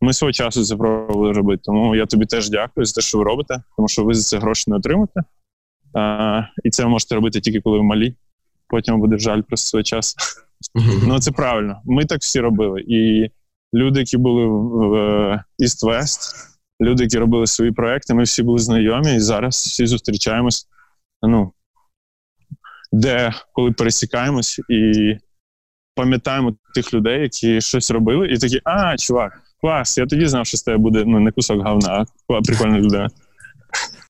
Ми 0.02 0.14
свого 0.14 0.32
часу 0.32 0.64
це 0.66 0.76
пробували 0.76 1.34
робити. 1.34 1.62
Тому 1.66 1.96
я 1.96 2.06
тобі 2.06 2.26
теж 2.26 2.50
дякую 2.50 2.86
за 2.86 2.94
те, 2.94 3.02
що 3.02 3.18
ви 3.18 3.24
робите, 3.24 3.62
тому 3.76 3.88
що 3.88 4.04
ви 4.04 4.14
за 4.14 4.24
це 4.24 4.38
гроші 4.38 4.64
не 4.68 4.76
отримаєте. 4.78 5.24
А, 5.94 6.42
І 6.64 6.70
це 6.70 6.84
ви 6.84 6.90
можете 6.90 7.16
робити 7.16 7.42
тільки 7.42 7.62
коли 7.62 7.78
ви 7.78 7.84
малі. 7.84 8.16
Потім 8.68 9.00
буде 9.00 9.18
жаль 9.18 9.42
про 9.42 9.58
свій 9.58 9.84
час. 9.84 10.16
Ну 11.08 11.20
це 11.20 11.32
правильно. 11.32 11.82
Ми 11.86 12.06
так 12.06 12.22
всі 12.22 12.40
робили. 12.40 12.82
І 12.88 13.30
люди, 13.74 14.00
які 14.00 14.18
були 14.18 14.46
в 14.46 14.94
East 15.60 15.86
West, 15.88 16.36
люди, 16.82 17.04
які 17.04 17.18
робили 17.18 17.48
свої 17.48 17.72
проекти, 17.72 18.14
ми 18.14 18.24
всі 18.24 18.44
були 18.44 18.60
знайомі, 18.60 19.16
і 19.16 19.20
зараз 19.20 19.56
всі 19.56 19.86
зустрічаємось. 19.86 20.68
Ну, 21.22 21.52
де 22.92 23.34
коли 23.54 23.72
пересікаємось 23.72 24.62
і 24.70 25.18
пам'ятаємо 25.96 26.56
тих 26.76 26.94
людей, 26.94 27.22
які 27.22 27.62
щось 27.62 27.92
робили, 27.92 28.28
і 28.28 28.38
такі, 28.38 28.62
а, 28.64 28.98
чувак, 28.98 29.42
клас, 29.62 29.98
я 29.98 30.06
тоді 30.06 30.28
знав, 30.28 30.46
що 30.46 30.58
з 30.58 30.64
тебе 30.64 30.78
буде 30.78 31.04
ну, 31.08 31.20
не 31.20 31.32
кусок 31.32 31.68
говна, 31.68 32.06
а 32.28 32.42
прикольна 32.42 32.80
людина. 32.80 33.10